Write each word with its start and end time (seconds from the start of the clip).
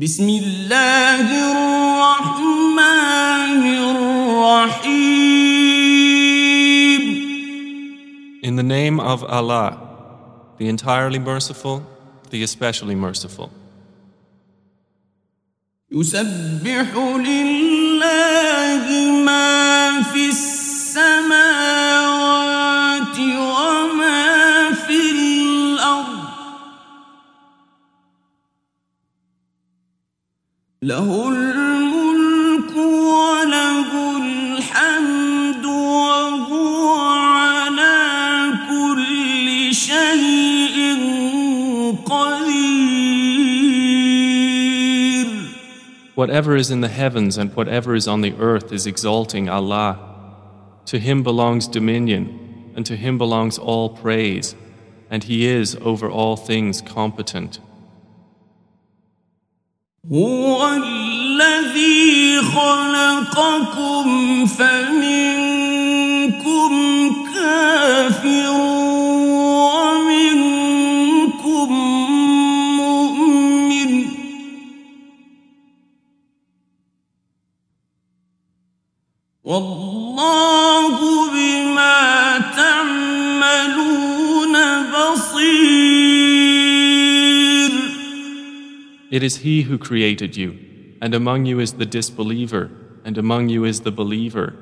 بسم 0.00 0.28
الله 0.28 1.26
الرحمن 1.56 2.76
الرحيم 3.96 5.16
In 8.42 8.56
the 8.56 8.62
name 8.62 9.00
of 9.00 9.24
Allah, 9.24 9.78
the 10.58 10.68
entirely 10.68 11.18
merciful, 11.18 11.82
the 12.28 12.42
especially 12.42 12.94
merciful. 12.94 13.50
يسبح 15.90 16.96
لله 17.16 18.84
ما 19.24 20.02
في 20.02 20.28
السماوات 20.28 21.79
له 30.82 31.28
الملك 31.28 32.76
وله 32.76 34.16
الحمد 34.16 35.64
وهو 35.64 36.98
على 36.98 38.52
كل 38.68 39.74
شيء 39.74 40.96
قدير 42.04 43.16
Whatever 46.14 46.56
is 46.56 46.70
in 46.70 46.80
the 46.82 46.88
heavens 46.88 47.36
and 47.36 47.54
whatever 47.54 47.94
is 47.94 48.06
on 48.06 48.20
the 48.20 48.34
earth 48.38 48.72
is 48.72 48.86
exalting 48.86 49.48
Allah. 49.48 49.98
To 50.86 50.98
Him 50.98 51.22
belongs 51.22 51.66
dominion, 51.68 52.72
and 52.76 52.86
to 52.86 52.96
Him 52.96 53.18
belongs 53.18 53.58
all 53.58 53.90
praise, 53.90 54.54
and 55.10 55.24
He 55.24 55.46
is 55.46 55.76
over 55.82 56.08
all 56.08 56.36
things 56.36 56.80
competent. 56.80 57.58
هو 60.09 60.67
الذي 60.67 62.41
خلقكم 62.41 64.05
فمنكم 64.45 65.91
كافر 67.33 68.51
ومنكم 69.61 70.49
مؤمن. 72.77 74.05
والله 79.43 80.80
It 89.10 89.22
is 89.22 89.38
He 89.38 89.62
who 89.62 89.78
created 89.78 90.36
you, 90.36 90.58
and 91.00 91.14
among 91.14 91.46
you 91.46 91.60
is 91.60 91.74
the 91.74 91.86
disbeliever, 91.86 92.70
and 93.04 93.16
among 93.16 93.48
you 93.48 93.64
is 93.64 93.80
the 93.80 93.92
believer. 93.92 94.54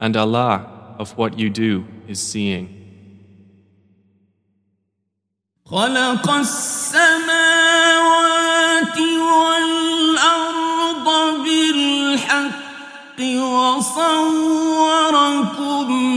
And 0.00 0.16
Allah, 0.16 0.96
of 0.98 1.16
what 1.16 1.38
you 1.38 1.48
do, 1.48 1.86
is 2.08 2.20
seeing. 2.20 2.80
خلق 5.66 6.30
السماوات 6.30 7.28
والأرض 8.98 11.08
بالحق 11.44 13.20
وصوركم 13.20 14.66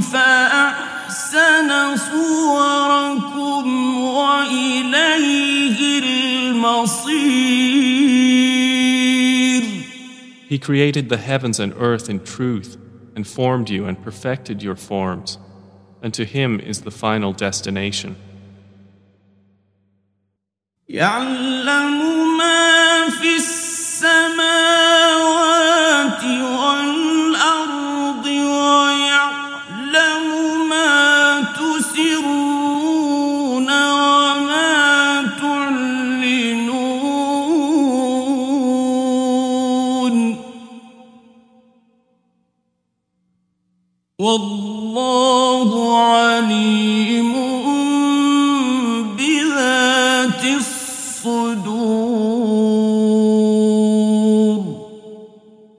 فأحسن 0.00 1.96
صوركم 1.96 2.09
He 10.51 10.59
created 10.59 11.07
the 11.07 11.15
heavens 11.15 11.61
and 11.61 11.73
earth 11.77 12.09
in 12.09 12.25
truth, 12.25 12.75
and 13.15 13.25
formed 13.25 13.69
you 13.69 13.85
and 13.85 14.03
perfected 14.03 14.61
your 14.61 14.75
forms. 14.75 15.37
And 16.01 16.13
to 16.13 16.25
Him 16.25 16.59
is 16.59 16.81
the 16.81 16.91
final 16.91 17.31
destination. 17.31 18.17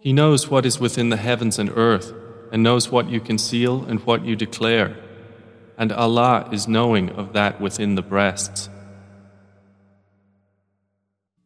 He 0.00 0.12
knows 0.12 0.50
what 0.50 0.66
is 0.66 0.78
within 0.78 1.08
the 1.08 1.16
heavens 1.16 1.58
and 1.58 1.70
earth, 1.74 2.12
and 2.52 2.62
knows 2.62 2.90
what 2.90 3.08
you 3.08 3.20
conceal 3.20 3.84
and 3.84 4.00
what 4.00 4.24
you 4.24 4.36
declare. 4.36 4.96
And 5.78 5.90
Allah 5.92 6.48
is 6.52 6.68
knowing 6.68 7.10
of 7.10 7.32
that 7.32 7.60
within 7.60 7.94
the 7.94 8.02
breasts. 8.02 8.68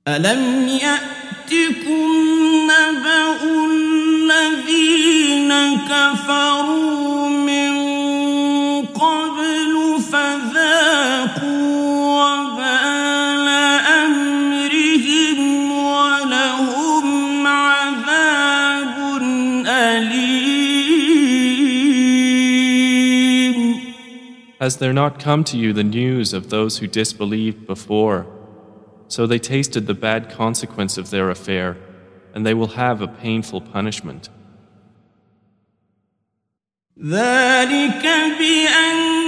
ألم 0.08 0.68
يأتكم 0.68 2.08
نبأ 2.70 3.38
الذين 4.28 5.52
كفروا 5.88 7.11
Has 24.62 24.78
there 24.78 24.92
not 24.92 25.20
come 25.20 25.44
to 25.44 25.56
you 25.56 25.72
the 25.72 25.84
news 25.84 26.32
of 26.32 26.50
those 26.50 26.78
who 26.78 26.86
disbelieved 26.86 27.66
before? 27.66 28.26
So 29.06 29.26
they 29.26 29.38
tasted 29.38 29.86
the 29.86 29.94
bad 29.94 30.30
consequence 30.30 30.98
of 30.98 31.10
their 31.10 31.30
affair, 31.30 31.76
and 32.34 32.44
they 32.44 32.54
will 32.54 32.74
have 32.84 33.00
a 33.00 33.08
painful 33.08 33.60
punishment. 33.60 34.28
ذلك 36.98 38.02
بأنه 38.38 39.21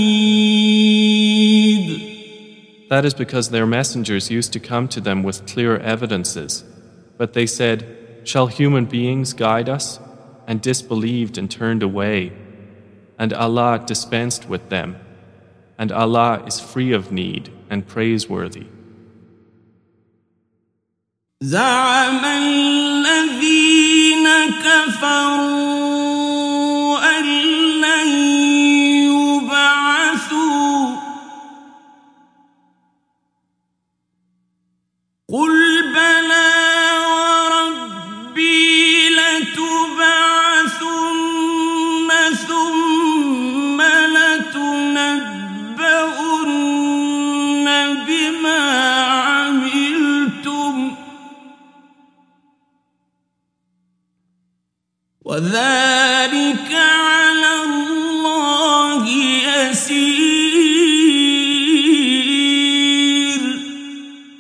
That 2.90 3.04
is 3.06 3.14
because 3.14 3.49
their 3.49 3.64
messengers 3.64 4.31
used 4.31 4.52
to 4.52 4.60
come 4.60 4.87
to 4.88 5.00
them 5.00 5.22
with 5.22 5.46
clear 5.46 5.78
evidences. 5.78 6.62
But 7.16 7.32
they 7.32 7.46
said, 7.46 7.87
Shall 8.25 8.49
human 8.49 8.84
beings 8.84 9.32
guide 9.32 9.70
us? 9.70 9.99
And 10.46 10.60
disbelieved 10.60 11.38
and 11.38 11.50
turned 11.50 11.82
away. 11.82 12.32
And 13.19 13.32
Allah 13.32 13.82
dispensed 13.87 14.49
with 14.49 14.69
them. 14.69 14.96
And 15.78 15.93
Allah 15.93 16.43
is 16.46 16.60
free 16.60 16.93
of 16.93 17.12
need 17.12 17.50
and 17.70 17.87
praiseworthy. 17.87 18.66
زعم 21.43 22.25
الذين 22.25 24.26
كفروا 24.64 25.85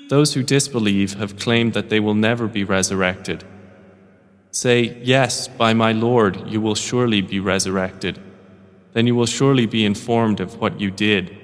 Those 0.09 0.33
who 0.33 0.43
disbelieve 0.43 1.15
have 1.15 1.37
claimed 1.37 1.73
that 1.73 1.89
they 1.89 1.99
will 1.99 2.13
never 2.13 2.47
be 2.47 2.63
resurrected. 2.63 3.43
Say, 4.51 4.97
Yes, 5.03 5.47
by 5.47 5.73
my 5.73 5.91
Lord, 5.91 6.47
you 6.47 6.61
will 6.61 6.75
surely 6.75 7.21
be 7.21 7.39
resurrected. 7.39 8.19
Then 8.93 9.05
you 9.05 9.15
will 9.15 9.25
surely 9.25 9.65
be 9.65 9.85
informed 9.85 10.39
of 10.39 10.59
what 10.59 10.79
you 10.79 10.91
did, 10.91 11.37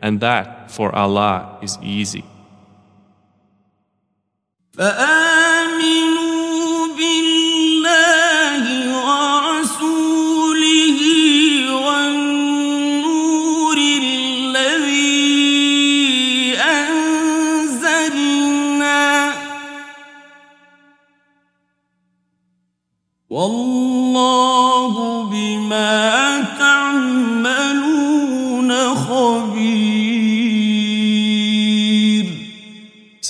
and 0.00 0.20
that 0.20 0.70
for 0.70 0.94
Allah 0.94 1.58
is 1.62 1.78
easy. 1.82 2.24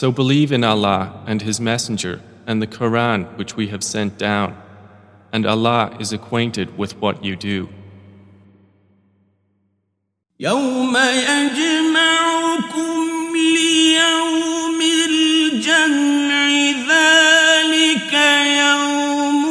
So 0.02 0.12
believe 0.12 0.52
in 0.52 0.64
Allah 0.64 1.24
and 1.26 1.42
His 1.42 1.60
Messenger 1.60 2.22
and 2.46 2.62
the 2.62 2.68
Quran 2.68 3.36
which 3.38 3.58
we 3.58 3.68
have 3.68 3.84
sent 3.84 4.18
down, 4.18 4.56
and 5.34 5.46
Allah 5.46 5.96
is 6.00 6.14
acquainted 6.14 6.78
with 6.78 6.98
what 7.02 7.24
you 7.24 7.36
do. 7.36 7.68
يوم 10.40 10.98
يجمعكم 10.98 12.96
ليوم 13.36 14.80
الجمع 15.10 16.48
ذلك 16.88 18.14
يوم 18.62 19.44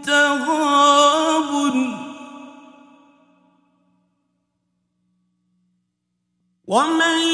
التغابن 0.00 1.76
ومن 6.66 7.33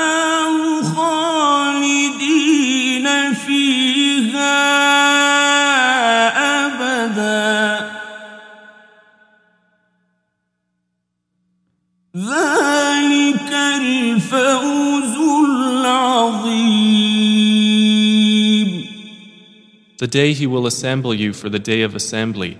The 20.00 20.06
day 20.06 20.32
He 20.32 20.46
will 20.46 20.66
assemble 20.66 21.14
you 21.14 21.32
for 21.32 21.48
the 21.48 21.58
day 21.58 21.82
of 21.82 21.94
assembly, 21.94 22.58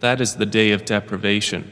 that 0.00 0.20
is 0.20 0.36
the 0.36 0.46
day 0.46 0.72
of 0.72 0.84
deprivation. 0.84 1.70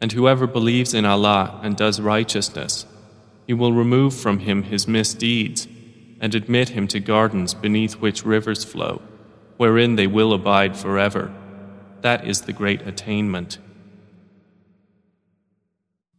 And 0.00 0.12
whoever 0.12 0.46
believes 0.46 0.94
in 0.94 1.04
Allah 1.04 1.60
and 1.62 1.76
does 1.76 2.00
righteousness, 2.00 2.86
He 3.46 3.54
will 3.54 3.72
remove 3.72 4.14
from 4.14 4.40
him 4.40 4.64
his 4.64 4.88
misdeeds 4.88 5.68
and 6.20 6.34
admit 6.34 6.70
him 6.70 6.86
to 6.88 7.00
gardens 7.00 7.54
beneath 7.54 7.94
which 7.94 8.24
rivers 8.24 8.64
flow, 8.64 9.02
wherein 9.56 9.96
they 9.96 10.06
will 10.06 10.32
abide 10.32 10.76
forever. 10.76 11.32
That 12.00 12.26
is 12.26 12.42
the 12.42 12.52
great 12.52 12.82
attainment. 12.82 13.58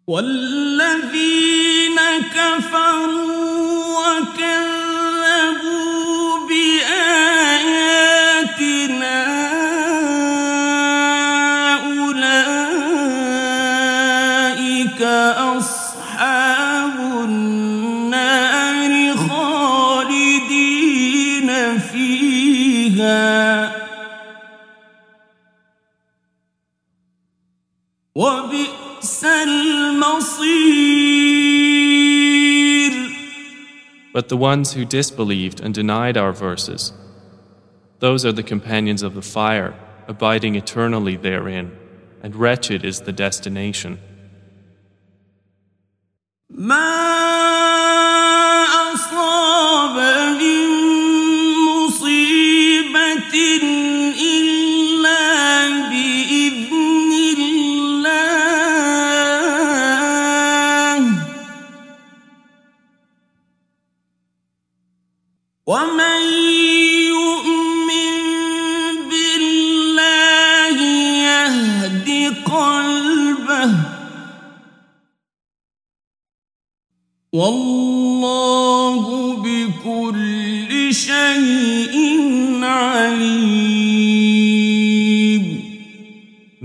والذين 0.07 1.99
كفروا 2.35 3.23
وكذبوا 3.99 4.76
But 34.18 34.28
the 34.28 34.36
ones 34.36 34.72
who 34.72 34.84
disbelieved 34.84 35.60
and 35.60 35.72
denied 35.72 36.16
our 36.16 36.32
verses, 36.32 36.92
those 38.00 38.26
are 38.26 38.32
the 38.32 38.42
companions 38.42 39.04
of 39.04 39.14
the 39.14 39.22
fire, 39.22 39.78
abiding 40.08 40.56
eternally 40.56 41.14
therein, 41.14 41.78
and 42.20 42.34
wretched 42.34 42.84
is 42.84 43.02
the 43.02 43.12
destination. 43.12 44.00
ما 46.50 47.47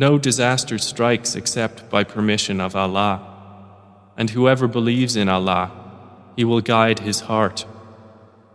No 0.02 0.18
disaster 0.18 0.78
strikes 0.78 1.34
except 1.34 1.90
by 1.90 2.04
permission 2.04 2.60
of 2.60 2.76
Allah. 2.76 3.20
And 4.16 4.30
whoever 4.30 4.68
believes 4.68 5.16
in 5.16 5.28
Allah, 5.28 5.72
He 6.36 6.44
will 6.44 6.60
guide 6.60 7.00
his 7.00 7.22
heart. 7.22 7.64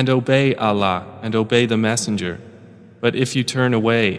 and 0.00 0.08
obey 0.08 0.54
Allah 0.54 1.04
and 1.20 1.36
obey 1.36 1.66
the 1.66 1.76
Messenger. 1.76 2.40
But 3.02 3.14
if 3.14 3.36
you 3.36 3.44
turn 3.44 3.74
away, 3.74 4.18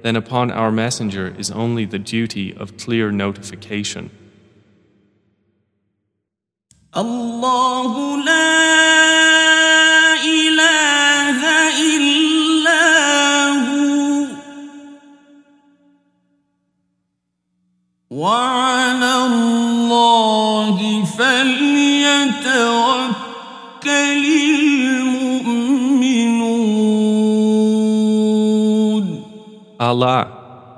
then 0.00 0.16
upon 0.16 0.50
our 0.50 0.72
Messenger 0.72 1.34
is 1.36 1.50
only 1.50 1.84
the 1.84 1.98
duty 1.98 2.56
of 2.56 2.78
clear 2.78 3.12
notification. 3.12 4.10
Allah 6.94 8.51
Allah, 29.92 30.20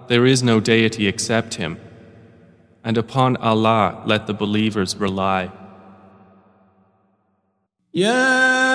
there 0.08 0.26
is 0.26 0.42
no 0.42 0.56
deity 0.58 1.06
except 1.06 1.54
Him. 1.54 1.72
And 2.82 2.96
upon 2.98 3.36
Allah 3.36 4.02
let 4.04 4.26
the 4.26 4.34
believers 4.34 4.96
rely. 4.96 5.42
يا 7.94 8.73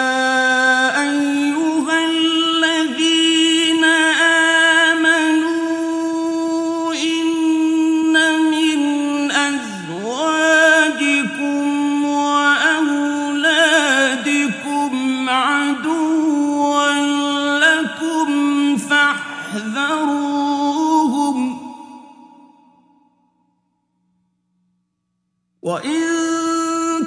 وإن 25.62 26.00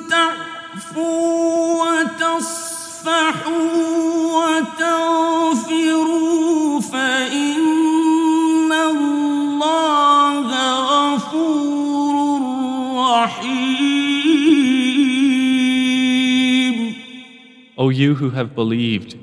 تعفوا 0.10 1.84
وتصفحوا 1.84 3.58
وتغفروا 4.38 6.02
فإن 6.82 8.72
الله 8.72 10.48
غفور 11.16 12.14
رحيم 12.98 13.88
O 17.80 17.90
you 17.90 18.16
who 18.16 18.32
have 18.32 18.56
believed, 18.56 19.16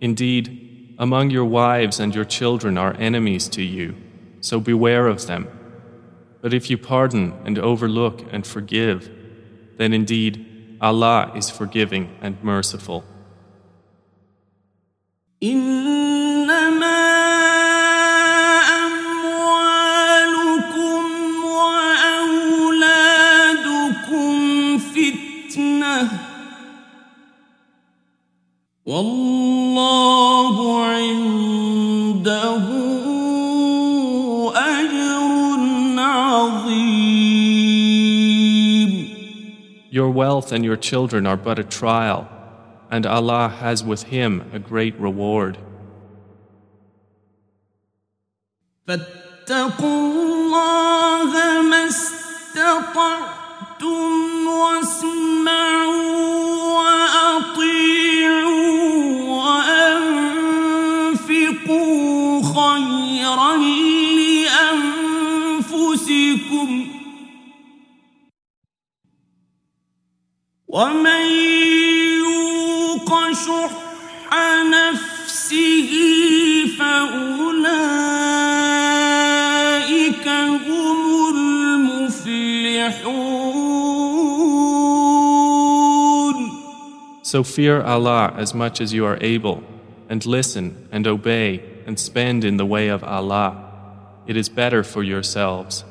indeed, 0.00 0.94
among 0.98 1.28
your 1.30 1.44
wives 1.44 2.00
and 2.00 2.14
your 2.14 2.24
children 2.24 2.78
are 2.78 2.94
enemies 2.98 3.48
to 3.48 3.60
you, 3.62 3.94
so 4.40 4.58
beware 4.60 5.08
of 5.08 5.26
them. 5.26 5.46
But 6.46 6.52
if 6.52 6.68
you 6.70 6.76
pardon 6.76 7.34
and 7.44 7.58
overlook 7.58 8.24
and 8.32 8.46
forgive, 8.46 9.08
then 9.78 9.92
indeed 9.92 10.46
Allah 10.80 11.30
is 11.36 11.50
forgiving 11.50 12.10
and 12.20 12.36
merciful. 12.42 13.04
إنما 15.42 17.02
أموالكم 19.32 21.04
وأولادكم 22.62 23.18
فتنة 24.78 26.08
والله 28.86 30.56
عنده 30.84 31.45
Your 39.96 40.10
wealth 40.10 40.52
and 40.52 40.64
your 40.64 40.76
children 40.76 41.26
are 41.26 41.36
but 41.36 41.58
a 41.58 41.64
trial, 41.64 42.28
and 42.90 43.04
Allah 43.06 43.48
has 43.48 43.84
with 43.84 44.04
Him 44.04 44.50
a 44.52 44.58
great 44.58 44.98
reward. 44.98 45.58
فاتقوا 48.86 50.22
الله 50.22 51.62
ما 51.62 51.86
استطعتم 51.86 53.26
واسمعوا 54.46 55.15
So 87.23 87.43
fear 87.43 87.81
Allah 87.81 88.33
as 88.37 88.53
much 88.53 88.79
as 88.79 88.93
you 88.93 89.05
are 89.05 89.17
able, 89.19 89.63
and 90.09 90.25
listen 90.25 90.87
and 90.91 91.05
obey 91.05 91.61
and 91.85 91.99
spend 91.99 92.43
in 92.43 92.57
the 92.57 92.65
way 92.65 92.87
of 92.87 93.03
Allah. 93.03 93.63
It 94.25 94.37
is 94.37 94.49
better 94.49 94.83
for 94.83 95.03
yourselves. 95.03 95.83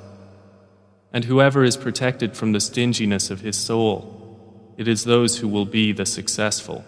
And 1.13 1.25
whoever 1.25 1.65
is 1.65 1.77
protected 1.77 2.37
from 2.37 2.53
the 2.53 2.61
stinginess 2.61 3.31
of 3.31 3.41
his 3.41 3.57
soul, 3.57 4.75
it 4.77 4.89
is 4.89 5.05
those 5.05 5.39
who 5.39 5.49
will 5.49 5.65
be 5.65 5.93
the 5.93 6.07
successful. 6.07 6.85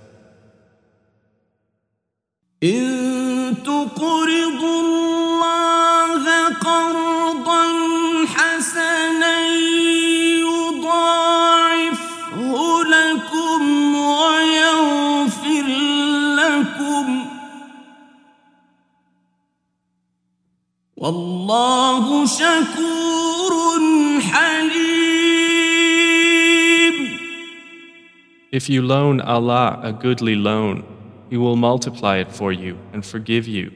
والله 21.48 22.26
شكور 22.26 23.54
حليم 24.22 24.84
If 28.52 28.70
you 28.70 28.82
loan 28.84 29.20
Allah 29.22 29.80
a 29.82 29.92
goodly 29.94 30.36
loan, 30.36 30.84
He 31.30 31.38
will 31.38 31.56
multiply 31.56 32.18
it 32.18 32.30
for 32.32 32.52
you 32.52 32.78
and 32.94 33.04
forgive 33.06 33.48
you. 33.48 33.72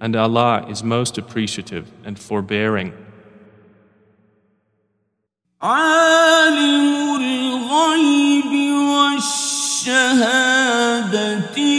And 0.00 0.16
Allah 0.16 0.66
is 0.68 0.82
most 0.82 1.18
appreciative 1.18 1.92
and 2.04 2.18
forbearing. 2.18 2.92
عالم 5.62 7.16
الغيب 7.16 8.72
والشهادة 8.90 10.18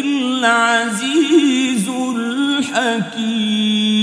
العزيز 0.06 1.50
الحكيم 2.70 4.03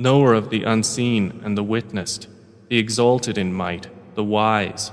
Knower 0.00 0.32
of 0.32 0.48
the 0.48 0.64
unseen 0.64 1.42
and 1.44 1.58
the 1.58 1.62
witnessed, 1.62 2.26
the 2.70 2.78
exalted 2.78 3.36
in 3.36 3.52
might, 3.52 3.88
the 4.14 4.24
wise. 4.24 4.92